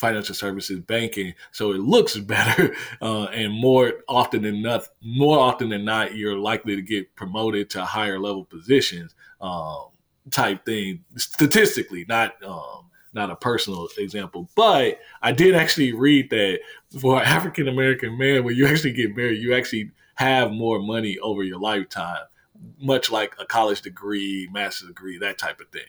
financial 0.01 0.35
services 0.35 0.81
banking, 0.81 1.35
so 1.53 1.73
it 1.73 1.79
looks 1.81 2.17
better. 2.19 2.75
Uh, 3.01 3.25
and 3.25 3.53
more 3.53 3.93
often 4.09 4.43
than 4.43 4.63
not, 4.63 4.89
more 5.03 5.39
often 5.39 5.69
than 5.69 5.85
not, 5.85 6.17
you're 6.17 6.39
likely 6.39 6.75
to 6.75 6.83
get 6.83 7.15
promoted 7.15 7.71
to 7.71 7.85
higher 7.85 8.19
level 8.19 8.45
positions, 8.45 9.15
um, 9.41 9.89
type 10.31 10.65
thing. 10.65 11.05
Statistically, 11.17 12.05
not 12.09 12.43
um, 12.43 12.87
not 13.13 13.31
a 13.31 13.37
personal 13.37 13.89
example, 13.99 14.49
but 14.57 14.99
I 15.23 15.33
did 15.33 15.55
actually 15.55 15.93
read 15.93 16.31
that 16.31 16.61
for 17.01 17.23
African 17.23 17.69
American 17.69 18.17
man, 18.19 18.43
when 18.45 18.57
you 18.57 18.67
actually 18.67 18.93
get 18.93 19.15
married, 19.15 19.41
you 19.41 19.55
actually 19.55 19.91
have 20.15 20.53
more 20.53 20.81
money 20.81 21.19
over 21.19 21.43
your 21.43 21.59
lifetime, 21.59 22.25
much 22.79 23.11
like 23.11 23.35
a 23.39 23.47
college 23.47 23.83
degree, 23.83 24.49
master's 24.53 24.89
degree, 24.89 25.19
that 25.19 25.39
type 25.39 25.61
of 25.61 25.69
thing. 25.69 25.83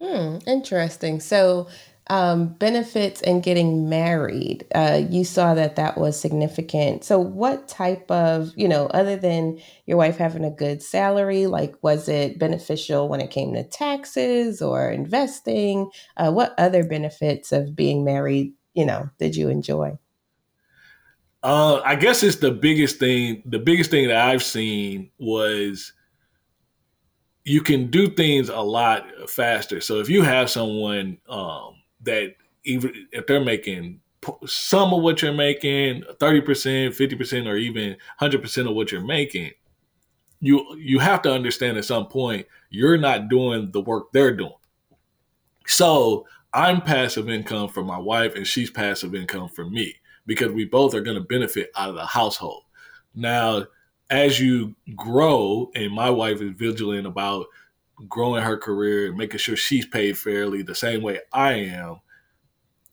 Hmm, 0.00 0.38
interesting. 0.48 1.20
So, 1.20 1.68
um, 2.10 2.48
benefits 2.54 3.22
and 3.22 3.40
getting 3.40 3.88
married, 3.88 4.66
uh, 4.74 5.00
you 5.08 5.24
saw 5.24 5.54
that 5.54 5.76
that 5.76 5.96
was 5.96 6.20
significant. 6.20 7.04
So, 7.04 7.20
what 7.20 7.68
type 7.68 8.10
of, 8.10 8.52
you 8.56 8.66
know, 8.66 8.86
other 8.88 9.16
than 9.16 9.60
your 9.86 9.96
wife 9.96 10.16
having 10.16 10.44
a 10.44 10.50
good 10.50 10.82
salary, 10.82 11.46
like 11.46 11.76
was 11.82 12.08
it 12.08 12.36
beneficial 12.36 13.08
when 13.08 13.20
it 13.20 13.30
came 13.30 13.54
to 13.54 13.62
taxes 13.62 14.60
or 14.60 14.90
investing? 14.90 15.88
Uh, 16.16 16.32
what 16.32 16.52
other 16.58 16.82
benefits 16.82 17.52
of 17.52 17.76
being 17.76 18.04
married, 18.04 18.54
you 18.74 18.84
know, 18.84 19.08
did 19.20 19.36
you 19.36 19.48
enjoy? 19.48 19.96
Uh, 21.44 21.80
I 21.84 21.94
guess 21.94 22.24
it's 22.24 22.36
the 22.36 22.50
biggest 22.50 22.98
thing. 22.98 23.44
The 23.46 23.60
biggest 23.60 23.92
thing 23.92 24.08
that 24.08 24.16
I've 24.16 24.42
seen 24.42 25.12
was 25.20 25.92
you 27.44 27.60
can 27.60 27.88
do 27.88 28.10
things 28.10 28.48
a 28.48 28.60
lot 28.60 29.06
faster. 29.28 29.80
So 29.80 30.00
if 30.00 30.08
you 30.08 30.22
have 30.22 30.50
someone 30.50 31.18
um, 31.28 31.79
that 32.02 32.34
even 32.64 33.08
if 33.12 33.26
they're 33.26 33.44
making 33.44 34.00
some 34.46 34.92
of 34.92 35.02
what 35.02 35.22
you're 35.22 35.32
making, 35.32 36.04
thirty 36.18 36.40
percent, 36.40 36.94
fifty 36.94 37.16
percent, 37.16 37.46
or 37.46 37.56
even 37.56 37.96
hundred 38.18 38.42
percent 38.42 38.68
of 38.68 38.74
what 38.74 38.92
you're 38.92 39.04
making, 39.04 39.50
you 40.40 40.76
you 40.76 40.98
have 40.98 41.22
to 41.22 41.32
understand 41.32 41.78
at 41.78 41.84
some 41.84 42.06
point 42.06 42.46
you're 42.70 42.98
not 42.98 43.28
doing 43.28 43.70
the 43.72 43.80
work 43.80 44.12
they're 44.12 44.36
doing. 44.36 44.52
So 45.66 46.26
I'm 46.52 46.80
passive 46.80 47.28
income 47.30 47.68
for 47.68 47.82
my 47.82 47.98
wife, 47.98 48.34
and 48.34 48.46
she's 48.46 48.70
passive 48.70 49.14
income 49.14 49.48
for 49.48 49.68
me 49.68 49.94
because 50.26 50.52
we 50.52 50.64
both 50.64 50.94
are 50.94 51.00
going 51.00 51.16
to 51.16 51.24
benefit 51.24 51.70
out 51.76 51.88
of 51.88 51.94
the 51.94 52.06
household. 52.06 52.64
Now 53.14 53.66
as 54.10 54.40
you 54.40 54.74
grow, 54.96 55.70
and 55.74 55.92
my 55.92 56.10
wife 56.10 56.42
is 56.42 56.50
vigilant 56.56 57.06
about 57.06 57.46
growing 58.08 58.42
her 58.42 58.56
career 58.56 59.12
making 59.12 59.38
sure 59.38 59.56
she's 59.56 59.86
paid 59.86 60.16
fairly 60.16 60.62
the 60.62 60.74
same 60.74 61.02
way 61.02 61.20
I 61.32 61.52
am, 61.52 62.00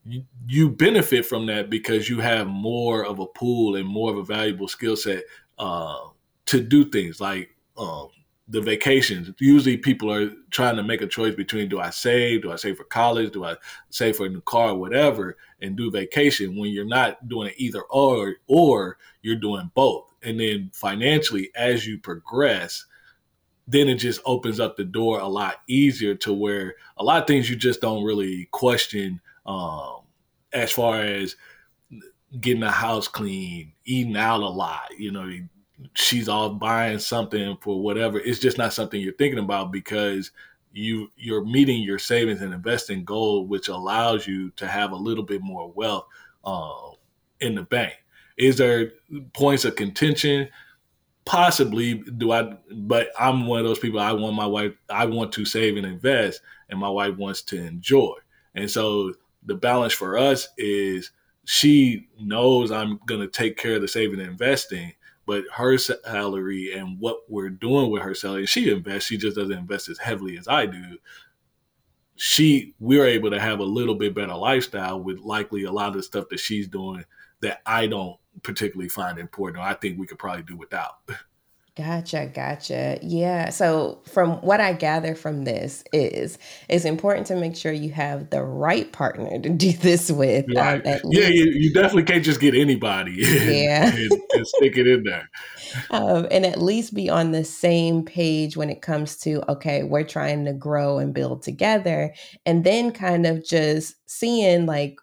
you, 0.05 0.23
you 0.47 0.69
benefit 0.69 1.25
from 1.25 1.45
that 1.47 1.69
because 1.69 2.09
you 2.09 2.19
have 2.19 2.47
more 2.47 3.05
of 3.05 3.19
a 3.19 3.25
pool 3.25 3.75
and 3.75 3.87
more 3.87 4.11
of 4.11 4.17
a 4.17 4.23
valuable 4.23 4.67
skill 4.67 4.95
set 4.95 5.23
uh, 5.59 5.97
to 6.45 6.61
do 6.61 6.85
things 6.85 7.19
like 7.19 7.49
um, 7.77 8.09
the 8.47 8.61
vacations. 8.61 9.31
Usually, 9.39 9.77
people 9.77 10.11
are 10.11 10.31
trying 10.49 10.77
to 10.77 10.83
make 10.83 11.01
a 11.01 11.07
choice 11.07 11.35
between 11.35 11.67
do 11.67 11.79
I 11.79 11.89
save, 11.89 12.43
do 12.43 12.51
I 12.51 12.55
save 12.55 12.77
for 12.77 12.85
college, 12.85 13.33
do 13.33 13.43
I 13.43 13.55
save 13.89 14.15
for 14.15 14.25
a 14.25 14.29
new 14.29 14.41
car, 14.41 14.75
whatever, 14.75 15.37
and 15.61 15.75
do 15.75 15.91
vacation. 15.91 16.57
When 16.57 16.71
you're 16.71 16.85
not 16.85 17.27
doing 17.27 17.49
it 17.49 17.55
either 17.57 17.81
or, 17.81 18.35
or 18.47 18.97
you're 19.21 19.35
doing 19.35 19.71
both 19.75 20.13
and 20.23 20.39
then 20.39 20.71
financially 20.73 21.51
as 21.55 21.85
you 21.85 21.99
progress 21.99 22.85
then 23.67 23.89
it 23.89 23.95
just 23.95 24.21
opens 24.25 24.59
up 24.59 24.77
the 24.77 24.83
door 24.83 25.19
a 25.19 25.27
lot 25.27 25.61
easier 25.67 26.15
to 26.15 26.33
where 26.33 26.75
a 26.97 27.03
lot 27.03 27.21
of 27.21 27.27
things 27.27 27.49
you 27.49 27.55
just 27.55 27.81
don't 27.81 28.03
really 28.03 28.47
question 28.51 29.19
um, 29.45 30.01
as 30.53 30.71
far 30.71 31.01
as 31.01 31.35
getting 32.39 32.61
the 32.61 32.71
house 32.71 33.07
clean 33.07 33.71
eating 33.85 34.17
out 34.17 34.41
a 34.41 34.47
lot 34.47 34.87
you 34.97 35.11
know 35.11 35.31
she's 35.93 36.27
off 36.27 36.59
buying 36.59 36.99
something 36.99 37.57
for 37.61 37.81
whatever 37.81 38.19
it's 38.19 38.39
just 38.39 38.57
not 38.57 38.73
something 38.73 38.99
you're 38.99 39.13
thinking 39.13 39.39
about 39.39 39.71
because 39.71 40.31
you 40.73 41.09
you're 41.15 41.45
meeting 41.45 41.81
your 41.81 41.99
savings 41.99 42.41
and 42.41 42.53
investing 42.53 43.05
goal 43.05 43.47
which 43.47 43.69
allows 43.69 44.27
you 44.27 44.49
to 44.51 44.67
have 44.67 44.91
a 44.91 44.95
little 44.95 45.23
bit 45.23 45.41
more 45.41 45.71
wealth 45.71 46.05
uh, 46.43 46.89
in 47.39 47.55
the 47.55 47.63
bank 47.63 47.93
is 48.37 48.57
there 48.57 48.91
points 49.33 49.65
of 49.65 49.75
contention? 49.75 50.47
Possibly. 51.27 51.95
Do 51.95 52.31
I? 52.31 52.55
But 52.73 53.09
I'm 53.19 53.47
one 53.47 53.59
of 53.59 53.65
those 53.65 53.79
people. 53.79 53.99
I 53.99 54.13
want 54.13 54.35
my 54.35 54.45
wife. 54.45 54.73
I 54.89 55.05
want 55.05 55.33
to 55.33 55.45
save 55.45 55.75
and 55.75 55.85
invest, 55.85 56.41
and 56.69 56.79
my 56.79 56.89
wife 56.89 57.17
wants 57.17 57.41
to 57.43 57.61
enjoy. 57.61 58.13
And 58.55 58.71
so 58.71 59.13
the 59.45 59.55
balance 59.55 59.93
for 59.93 60.17
us 60.17 60.47
is 60.57 61.11
she 61.43 62.07
knows 62.19 62.71
I'm 62.71 62.99
going 63.05 63.21
to 63.21 63.27
take 63.27 63.57
care 63.57 63.75
of 63.75 63.81
the 63.81 63.87
saving 63.87 64.19
and 64.19 64.29
investing, 64.29 64.93
but 65.25 65.43
her 65.53 65.77
salary 65.77 66.73
and 66.73 66.99
what 66.99 67.19
we're 67.29 67.49
doing 67.49 67.91
with 67.91 68.03
her 68.03 68.15
salary, 68.15 68.45
she 68.45 68.71
invests. 68.71 69.07
She 69.07 69.17
just 69.17 69.35
doesn't 69.35 69.57
invest 69.57 69.89
as 69.89 69.99
heavily 69.99 70.37
as 70.37 70.47
I 70.47 70.65
do. 70.65 70.97
She, 72.15 72.73
we're 72.79 73.05
able 73.05 73.29
to 73.31 73.39
have 73.39 73.59
a 73.59 73.63
little 73.63 73.95
bit 73.95 74.15
better 74.15 74.33
lifestyle 74.33 75.01
with 75.01 75.19
likely 75.19 75.65
a 75.65 75.71
lot 75.71 75.89
of 75.89 75.95
the 75.95 76.03
stuff 76.03 76.29
that 76.29 76.39
she's 76.39 76.67
doing 76.67 77.03
that 77.41 77.61
I 77.65 77.87
don't 77.87 78.17
particularly 78.43 78.89
find 78.89 79.17
important 79.17 79.59
or 79.59 79.67
I 79.67 79.73
think 79.73 79.99
we 79.99 80.07
could 80.07 80.19
probably 80.19 80.43
do 80.43 80.55
without. 80.55 80.95
Gotcha, 81.77 82.31
gotcha. 82.33 82.97
Yeah. 83.03 83.51
So 83.51 84.01
from 84.11 84.41
what 84.41 84.59
I 84.59 84.73
gather 84.73 85.13
from 85.13 85.43
this 85.43 85.83
is 85.93 86.39
it's 86.69 86.85
important 86.85 87.27
to 87.27 87.35
make 87.35 87.55
sure 87.55 87.71
you 87.71 87.91
have 87.91 88.31
the 88.31 88.43
right 88.43 88.91
partner 88.91 89.39
to 89.39 89.49
do 89.49 89.71
this 89.73 90.09
with. 90.09 90.45
Right. 90.55 90.83
Um, 90.83 90.99
yeah, 91.11 91.27
you, 91.27 91.51
you, 91.51 91.71
definitely 91.71 92.05
can't 92.05 92.25
just 92.25 92.39
get 92.39 92.55
anybody. 92.55 93.17
Yeah. 93.47 93.93
and, 93.93 94.11
and, 94.33 94.47
stick 94.47 94.77
it 94.77 94.87
in 94.87 95.03
there. 95.03 95.29
Um, 95.91 96.27
and 96.31 96.45
at 96.45 96.61
least 96.61 96.93
be 96.93 97.09
on 97.09 97.33
the 97.33 97.43
same 97.43 98.03
page 98.05 98.55
when 98.55 98.69
it 98.69 98.81
comes 98.81 99.17
to 99.17 99.43
okay, 99.51 99.83
we're 99.83 100.05
trying 100.05 100.45
to 100.45 100.53
grow 100.53 100.97
and 100.97 101.13
build 101.13 101.43
together, 101.43 102.13
and 102.45 102.63
then 102.63 102.91
kind 102.91 103.25
of 103.25 103.45
just 103.45 103.95
seeing 104.09 104.65
like 104.65 104.97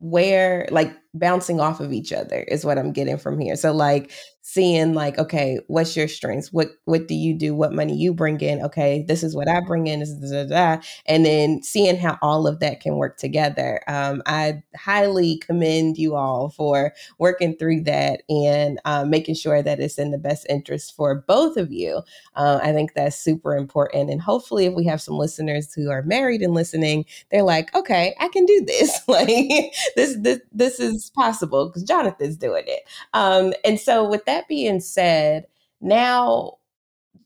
where 0.00 0.66
like 0.70 0.96
bouncing 1.18 1.60
off 1.60 1.80
of 1.80 1.92
each 1.92 2.12
other 2.12 2.40
is 2.48 2.64
what 2.64 2.78
I'm 2.78 2.92
getting 2.92 3.18
from 3.18 3.38
here. 3.38 3.56
So 3.56 3.72
like 3.72 4.10
seeing 4.40 4.94
like 4.94 5.18
okay 5.18 5.60
what's 5.66 5.94
your 5.94 6.08
strengths? 6.08 6.52
What 6.52 6.68
what 6.86 7.06
do 7.06 7.14
you 7.14 7.34
do? 7.34 7.54
What 7.54 7.74
money 7.74 7.94
you 7.94 8.14
bring 8.14 8.40
in? 8.40 8.62
Okay 8.62 9.04
this 9.06 9.22
is 9.22 9.36
what 9.36 9.48
i 9.48 9.60
bring 9.60 9.86
in 9.86 10.00
this 10.00 10.08
is 10.08 10.30
da, 10.30 10.44
da, 10.44 10.76
da. 10.76 10.82
and 11.06 11.26
then 11.26 11.62
seeing 11.62 11.98
how 11.98 12.16
all 12.22 12.46
of 12.46 12.60
that 12.60 12.80
can 12.80 12.96
work 12.96 13.18
together. 13.18 13.82
Um, 13.88 14.22
i 14.26 14.62
highly 14.76 15.38
commend 15.38 15.98
you 15.98 16.14
all 16.14 16.50
for 16.50 16.94
working 17.18 17.56
through 17.56 17.82
that 17.82 18.22
and 18.30 18.80
um, 18.86 19.10
making 19.10 19.34
sure 19.34 19.62
that 19.62 19.80
it's 19.80 19.98
in 19.98 20.12
the 20.12 20.18
best 20.18 20.46
interest 20.48 20.96
for 20.96 21.24
both 21.28 21.56
of 21.58 21.70
you. 21.70 22.02
Uh, 22.34 22.58
i 22.62 22.72
think 22.72 22.94
that's 22.94 23.18
super 23.18 23.54
important 23.56 24.10
and 24.10 24.22
hopefully 24.22 24.66
if 24.66 24.74
we 24.74 24.84
have 24.84 25.00
some 25.02 25.14
listeners 25.16 25.74
who 25.74 25.90
are 25.90 26.02
married 26.02 26.40
and 26.40 26.54
listening 26.54 27.04
they're 27.30 27.42
like 27.42 27.74
okay 27.74 28.14
i 28.20 28.28
can 28.28 28.46
do 28.46 28.64
this. 28.66 28.98
Like 29.08 29.72
this 29.96 30.16
this 30.20 30.40
this 30.52 30.78
is 30.80 31.07
possible 31.10 31.68
because 31.68 31.82
jonathan's 31.82 32.36
doing 32.36 32.64
it. 32.66 32.80
Um, 33.14 33.52
and 33.64 33.78
so 33.80 34.08
with 34.08 34.24
that 34.26 34.48
being 34.48 34.80
said, 34.80 35.46
now 35.80 36.58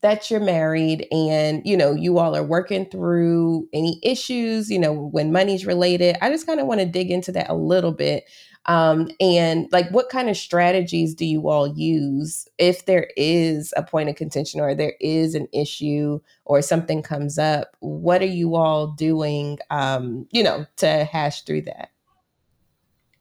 that 0.03 0.31
you're 0.31 0.41
married 0.41 1.07
and 1.13 1.63
you 1.65 1.77
know 1.77 1.93
you 1.93 2.19
all 2.19 2.37
are 2.37 2.43
working 2.43 2.85
through 2.87 3.69
any 3.73 4.01
issues 4.03 4.69
you 4.69 4.79
know 4.79 4.93
when 4.93 5.33
money's 5.33 5.65
related 5.65 6.17
i 6.21 6.29
just 6.29 6.45
kind 6.45 6.59
of 6.59 6.67
want 6.67 6.81
to 6.81 6.87
dig 6.87 7.11
into 7.11 7.33
that 7.33 7.49
a 7.49 7.55
little 7.55 7.93
bit. 7.93 8.25
Um, 8.67 9.11
and 9.21 9.69
like 9.73 9.91
what 9.91 10.09
kind 10.09 10.31
of 10.31 10.37
strategies 10.37 11.15
do 11.15 11.25
you 11.25 11.49
all 11.49 11.67
use 11.67 12.47
if 12.59 12.87
there 12.87 13.09
is 13.17 13.75
a 13.77 13.83
point 13.83 14.09
of 14.09 14.17
contention 14.17 14.61
or 14.61 14.75
there 14.75 14.95
is 15.01 15.35
an 15.35 15.49
issue 15.53 16.21
or 16.45 16.63
something 16.63 17.03
comes 17.03 17.39
up? 17.39 17.77
What 17.81 18.23
are 18.23 18.27
you 18.27 18.55
all 18.55 18.87
doing 18.89 19.59
um, 19.71 20.27
you 20.31 20.45
know 20.45 20.67
to 20.77 21.05
hash 21.05 21.43
through 21.43 21.63
that 21.63 21.91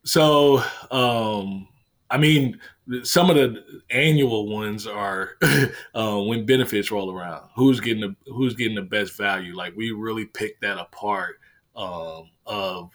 so 0.04 0.64
um 0.92 1.68
I 2.12 2.18
mean, 2.18 2.60
some 3.04 3.30
of 3.30 3.38
the 3.38 3.64
annual 3.90 4.50
ones 4.50 4.86
are 4.86 5.38
uh, 5.96 6.20
when 6.20 6.46
benefits 6.46 6.92
roll 6.92 7.10
around. 7.10 7.50
Who's 7.56 7.80
getting 7.80 8.02
the 8.02 8.16
who's 8.30 8.54
getting 8.54 8.76
the 8.76 8.82
best 8.82 9.18
value? 9.18 9.56
Like 9.56 9.76
we 9.78 9.92
really 9.92 10.26
pick 10.26 10.60
that 10.60 10.78
apart 10.78 11.40
um, 11.76 12.30
of 12.46 12.92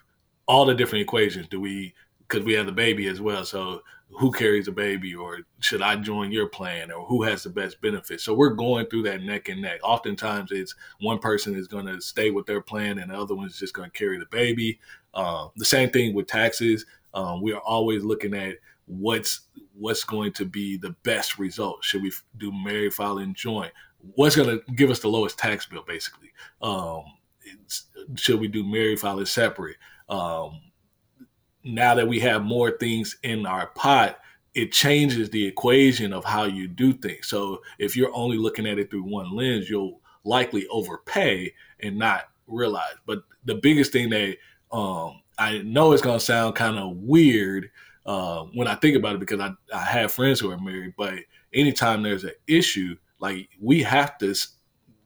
all 0.46 0.66
the 0.66 0.75
different 0.75 1.02
equations. 1.02 1.48
Do 1.48 1.60
we 1.60 1.94
because 2.28 2.44
we 2.44 2.52
have 2.52 2.66
the 2.66 2.72
baby 2.72 3.08
as 3.08 3.22
well? 3.22 3.44
So 3.46 3.80
who 4.10 4.30
carries 4.30 4.68
a 4.68 4.72
baby, 4.72 5.14
or 5.14 5.40
should 5.60 5.82
I 5.82 5.96
join 5.96 6.32
your 6.32 6.48
plan, 6.48 6.90
or 6.90 7.04
who 7.06 7.22
has 7.25 7.42
the 7.42 7.50
best 7.50 7.80
benefit? 7.80 8.20
So 8.20 8.34
we're 8.34 8.50
going 8.50 8.86
through 8.86 9.02
that 9.04 9.22
neck 9.22 9.48
and 9.48 9.60
neck. 9.60 9.80
Oftentimes, 9.82 10.52
it's 10.52 10.75
one 11.00 11.18
person 11.18 11.54
is 11.54 11.68
going 11.68 11.86
to 11.86 12.00
stay 12.00 12.30
with 12.30 12.46
their 12.46 12.60
plan, 12.60 12.98
and 12.98 13.10
the 13.10 13.18
other 13.18 13.34
one's 13.34 13.58
just 13.58 13.75
going 13.75 13.90
to 13.90 13.98
carry 13.98 14.18
the 14.18 14.26
baby. 14.26 14.78
Uh, 15.12 15.48
the 15.56 15.64
same 15.64 15.90
thing 15.90 16.14
with 16.14 16.26
taxes. 16.26 16.86
Um, 17.14 17.42
we 17.42 17.52
are 17.52 17.60
always 17.60 18.04
looking 18.04 18.34
at 18.34 18.56
what's 18.86 19.40
what's 19.78 20.04
going 20.04 20.32
to 20.34 20.44
be 20.44 20.78
the 20.78 20.94
best 21.02 21.38
result. 21.38 21.84
Should 21.84 22.02
we 22.02 22.12
do 22.38 22.52
married 22.52 22.94
filing 22.94 23.34
joint? 23.34 23.72
What's 24.14 24.36
going 24.36 24.48
to 24.48 24.72
give 24.72 24.90
us 24.90 25.00
the 25.00 25.08
lowest 25.08 25.38
tax 25.38 25.66
bill, 25.66 25.84
basically? 25.86 26.32
Um, 26.62 27.02
should 28.14 28.40
we 28.40 28.48
do 28.48 28.64
married 28.64 29.00
filing 29.00 29.26
separate? 29.26 29.76
Um, 30.08 30.60
now 31.66 31.94
that 31.94 32.06
we 32.06 32.20
have 32.20 32.44
more 32.44 32.70
things 32.70 33.16
in 33.23 33.44
our 33.44 33.66
pot, 33.68 34.18
it 34.54 34.73
changes 34.73 35.28
the 35.28 35.44
equation 35.44 36.12
of 36.12 36.25
how 36.25 36.44
you 36.44 36.68
do 36.68 36.92
things. 36.92 37.26
So 37.26 37.61
if 37.78 37.96
you're 37.96 38.14
only 38.14 38.38
looking 38.38 38.66
at 38.66 38.78
it 38.78 38.90
through 38.90 39.02
one 39.02 39.35
lens, 39.35 39.68
you'll 39.68 40.00
likely 40.25 40.66
overpay 40.68 41.52
and 41.80 41.99
not 41.99 42.28
realize. 42.46 42.94
But 43.04 43.25
the 43.44 43.56
biggest 43.56 43.92
thing 43.92 44.11
that 44.11 44.37
um, 44.73 45.20
I 45.38 45.58
know 45.58 45.92
it's 45.92 46.02
going 46.02 46.18
to 46.18 46.25
sound 46.25 46.54
kind 46.54 46.78
of 46.78 46.96
weird 46.96 47.70
uh, 48.06 48.44
when 48.54 48.68
I 48.68 48.76
think 48.76 48.96
about 48.96 49.16
it 49.16 49.20
because 49.20 49.40
I, 49.40 49.52
I 49.75 49.82
have 49.82 50.12
friends 50.12 50.40
who 50.40 50.50
are 50.50 50.58
married, 50.58 50.94
but 50.96 51.14
anytime 51.52 52.02
there's 52.02 52.25
an 52.25 52.32
issue, 52.46 52.96
like 53.18 53.49
we 53.61 53.82
have 53.82 54.16
to 54.18 54.35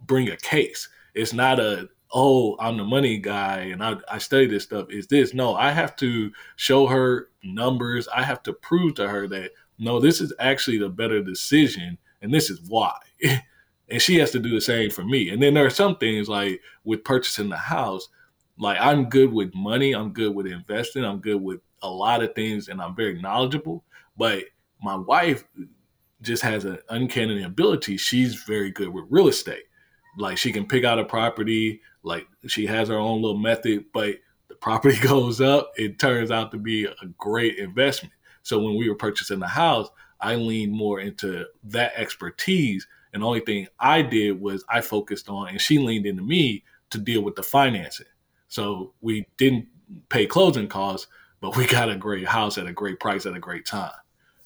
bring 0.06 0.28
a 0.28 0.36
case. 0.36 0.88
It's 1.14 1.32
not 1.32 1.58
a 1.58 1.88
oh, 2.12 2.56
I'm 2.58 2.76
the 2.76 2.84
money 2.84 3.18
guy 3.18 3.58
and 3.72 3.82
I, 3.82 3.96
I 4.08 4.18
study 4.18 4.46
this 4.46 4.64
stuff. 4.64 4.90
Is 4.90 5.06
this? 5.06 5.32
No, 5.34 5.54
I 5.54 5.70
have 5.70 5.94
to 5.96 6.32
show 6.56 6.86
her 6.86 7.28
numbers. 7.44 8.08
I 8.08 8.22
have 8.22 8.42
to 8.44 8.52
prove 8.52 8.94
to 8.94 9.08
her 9.08 9.28
that 9.28 9.52
no, 9.78 10.00
this 10.00 10.20
is 10.20 10.32
actually 10.38 10.78
the 10.78 10.88
better 10.88 11.22
decision 11.22 11.98
and 12.20 12.32
this 12.32 12.50
is 12.50 12.60
why. 12.68 12.96
and 13.90 14.00
she 14.00 14.18
has 14.18 14.30
to 14.32 14.38
do 14.38 14.50
the 14.50 14.60
same 14.60 14.90
for 14.90 15.04
me. 15.04 15.30
And 15.30 15.42
then 15.42 15.54
there 15.54 15.66
are 15.66 15.70
some 15.70 15.96
things 15.96 16.28
like 16.28 16.60
with 16.84 17.04
purchasing 17.04 17.48
the 17.48 17.56
house, 17.56 18.08
like 18.58 18.78
I'm 18.80 19.08
good 19.08 19.32
with 19.32 19.54
money, 19.54 19.94
I'm 19.94 20.12
good 20.12 20.34
with 20.34 20.46
investing, 20.46 21.04
I'm 21.04 21.20
good 21.20 21.40
with 21.42 21.60
a 21.82 21.90
lot 21.90 22.22
of 22.22 22.34
things, 22.34 22.68
and 22.68 22.80
I'm 22.80 22.94
very 22.94 23.20
knowledgeable. 23.20 23.84
But 24.16 24.44
my 24.82 24.96
wife 24.96 25.44
just 26.22 26.42
has 26.42 26.64
an 26.64 26.78
uncanny 26.90 27.42
ability. 27.42 27.96
She's 27.96 28.34
very 28.34 28.70
good 28.70 28.88
with 28.88 29.06
real 29.08 29.28
estate. 29.28 29.64
Like 30.18 30.38
she 30.38 30.52
can 30.52 30.66
pick 30.66 30.84
out 30.84 30.98
a 30.98 31.04
property, 31.04 31.80
like 32.02 32.26
she 32.46 32.66
has 32.66 32.88
her 32.88 32.98
own 32.98 33.22
little 33.22 33.38
method, 33.38 33.86
but 33.92 34.16
the 34.48 34.54
property 34.54 34.98
goes 35.02 35.40
up, 35.40 35.72
it 35.76 35.98
turns 35.98 36.30
out 36.30 36.50
to 36.52 36.58
be 36.58 36.84
a 36.84 37.06
great 37.18 37.58
investment. 37.58 38.12
So 38.42 38.58
when 38.58 38.76
we 38.76 38.88
were 38.88 38.96
purchasing 38.96 39.38
the 39.38 39.46
house, 39.46 39.88
I 40.20 40.34
leaned 40.34 40.72
more 40.72 41.00
into 41.00 41.46
that 41.64 41.92
expertise. 41.96 42.86
And 43.12 43.22
the 43.22 43.26
only 43.26 43.40
thing 43.40 43.66
I 43.78 44.02
did 44.02 44.40
was 44.40 44.64
I 44.68 44.80
focused 44.80 45.28
on, 45.28 45.48
and 45.48 45.60
she 45.60 45.78
leaned 45.78 46.06
into 46.06 46.22
me 46.22 46.64
to 46.90 46.98
deal 46.98 47.22
with 47.22 47.36
the 47.36 47.42
financing. 47.42 48.06
So 48.48 48.94
we 49.00 49.26
didn't 49.36 49.68
pay 50.08 50.26
closing 50.26 50.68
costs, 50.68 51.06
but 51.40 51.56
we 51.56 51.66
got 51.68 51.90
a 51.90 51.96
great 51.96 52.26
house 52.26 52.58
at 52.58 52.66
a 52.66 52.72
great 52.72 53.00
price 53.00 53.26
at 53.26 53.34
a 53.34 53.40
great 53.40 53.66
time. 53.66 53.92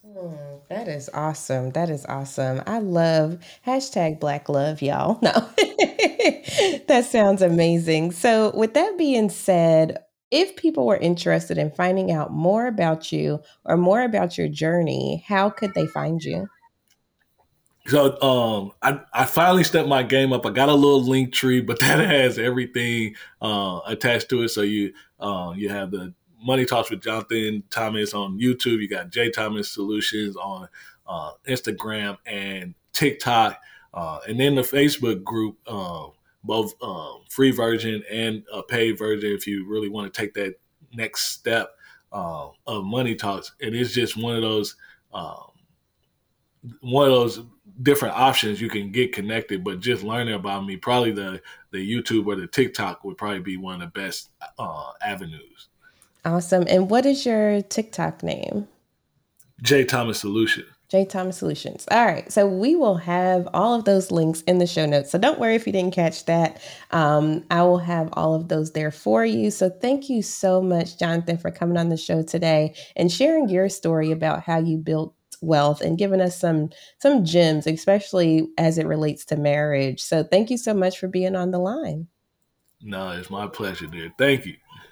Hmm, 0.05 0.35
that 0.69 0.87
is 0.87 1.09
awesome. 1.15 1.71
That 1.71 1.89
is 1.89 2.05
awesome. 2.07 2.63
I 2.67 2.79
love 2.79 3.39
hashtag 3.67 4.21
black 4.21 4.49
love, 4.49 4.83
y'all. 4.83 5.19
No, 5.23 5.33
that 6.89 7.07
sounds 7.09 7.41
amazing. 7.41 8.13
So, 8.13 8.55
with 8.55 8.75
that 8.75 8.99
being 8.99 9.31
said, 9.31 10.05
if 10.31 10.57
people 10.57 10.85
were 10.85 10.99
interested 10.99 11.57
in 11.57 11.71
finding 11.71 12.13
out 12.13 12.33
more 12.33 12.67
about 12.67 13.13
you 13.13 13.41
or 13.65 13.77
more 13.79 14.03
about 14.03 14.37
your 14.37 14.49
journey, 14.49 15.25
how 15.27 15.49
could 15.49 15.73
they 15.75 15.87
find 15.87 16.23
you? 16.23 16.49
So 17.87 18.21
um, 18.21 18.73
I, 18.83 19.01
I 19.13 19.25
finally 19.27 19.65
stepped 19.65 19.89
my 19.89 20.03
game 20.03 20.33
up. 20.33 20.47
I 20.47 20.51
got 20.51 20.71
a 20.71 20.75
little 20.75 21.03
Linktree, 21.03 21.67
but 21.67 21.79
that 21.81 22.01
has 22.01 22.39
everything 22.39 23.15
uh, 23.41 23.81
attached 23.87 24.29
to 24.31 24.43
it. 24.43 24.49
So 24.49 24.63
you 24.63 24.93
uh, 25.21 25.55
you 25.57 25.69
have 25.71 25.91
the 25.91 26.13
Money 26.45 26.67
Talks 26.67 26.91
with 26.91 27.03
Jonathan 27.03 27.63
Thomas 27.71 28.13
on 28.13 28.39
YouTube. 28.39 28.81
You 28.81 28.89
got 28.89 29.11
J 29.11 29.31
Thomas 29.31 29.71
Solutions 29.71 30.37
on 30.37 30.69
uh, 31.07 31.33
Instagram 31.49 32.19
and 32.27 32.75
TikTok, 32.93 33.59
uh, 33.95 34.21
and 34.29 34.39
then 34.39 34.55
the 34.55 34.63
Facebook 34.63 35.25
group, 35.25 35.57
uh, 35.67 36.07
both 36.43 36.75
um, 36.83 37.23
free 37.31 37.51
version 37.51 38.03
and 38.11 38.45
a 38.53 38.63
paid 38.63 38.99
version. 38.99 39.31
If 39.33 39.47
you 39.47 39.67
really 39.67 39.89
want 39.89 40.13
to 40.13 40.21
take 40.21 40.35
that 40.35 40.57
next 40.93 41.29
step 41.31 41.71
uh, 42.13 42.49
of 42.67 42.85
Money 42.85 43.15
Talks, 43.15 43.53
and 43.61 43.75
it 43.75 43.81
is 43.81 43.95
just 43.95 44.17
one 44.17 44.37
of 44.37 44.43
those 44.43 44.77
um, 45.15 45.51
one 46.81 47.07
of 47.07 47.13
those 47.13 47.41
different 47.83 48.17
options 48.17 48.61
you 48.61 48.69
can 48.69 48.93
get 48.93 49.13
connected. 49.13 49.65
But 49.65 49.81
just 49.81 50.03
learning 50.03 50.35
about 50.35 50.67
me, 50.67 50.77
probably 50.77 51.13
the 51.13 51.41
the 51.71 51.79
YouTube 51.79 52.27
or 52.27 52.37
the 52.37 52.47
TikTok 52.47 53.03
would 53.05 53.17
probably 53.17 53.41
be 53.41 53.57
one 53.57 53.77
of 53.77 53.81
the 53.81 53.99
best 54.01 54.31
uh, 54.59 54.93
avenues. 55.03 55.69
Awesome. 56.25 56.65
And 56.69 56.91
what 56.91 57.07
is 57.07 57.27
your 57.27 57.63
TikTok 57.63 58.23
name? 58.23 58.69
J 59.63 59.85
Thomas 59.85 60.21
Solution. 60.21 60.65
J 60.91 61.05
Thomas 61.05 61.39
Solutions. 61.39 61.87
All 61.91 62.05
right. 62.05 62.31
So 62.31 62.47
we 62.47 62.77
will 62.77 62.97
have 62.97 63.49
all 63.53 63.75
of 63.75 63.85
those 63.85 64.11
links 64.11 64.43
in 64.43 64.59
the 64.59 64.67
show 64.67 64.87
notes. 64.87 65.11
So 65.11 65.19
don't 65.19 65.41
worry 65.41 65.55
if 65.55 65.67
you 65.67 65.73
didn't 65.73 65.95
catch 65.95 66.25
that. 66.27 66.61
Um, 66.91 67.45
I 67.51 67.63
will 67.63 67.79
have 67.79 68.11
all 68.13 68.35
of 68.35 68.49
those 68.49 68.73
there 68.73 68.91
for 68.91 69.25
you. 69.25 69.51
So 69.51 69.71
thank 69.71 70.09
you 70.09 70.23
so 70.23 70.61
much, 70.63 70.99
Jonathan, 70.99 71.39
for 71.39 71.51
coming 71.51 71.79
on 71.79 71.89
the 71.89 71.97
show 71.97 72.23
today 72.23 72.75
and 72.97 73.11
sharing 73.11 73.49
your 73.49 73.69
story 73.69 74.13
about 74.13 74.43
how 74.43 74.59
you 74.59 74.77
built 74.77 75.15
wealth 75.41 75.81
and 75.81 75.99
giving 75.99 76.21
us 76.21 76.39
some 76.39 76.71
some 76.99 77.25
gems 77.25 77.67
especially 77.67 78.49
as 78.57 78.79
it 78.79 78.87
relates 78.87 79.27
to 79.27 79.37
marriage 79.37 80.01
so 80.01 80.23
thank 80.23 80.49
you 80.49 80.57
so 80.57 80.73
much 80.73 80.99
for 80.99 81.07
being 81.07 81.37
on 81.37 81.51
the 81.51 81.59
line 81.59 82.07
no 82.81 83.11
it's 83.11 83.29
my 83.29 83.47
pleasure 83.47 83.87
dear 83.87 84.11
thank 84.17 84.47
you 84.47 84.55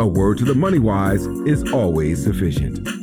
A 0.00 0.06
word 0.06 0.38
to 0.38 0.44
the 0.44 0.54
money 0.54 0.78
wise 0.78 1.26
is 1.44 1.72
always 1.72 2.22
sufficient. 2.22 2.97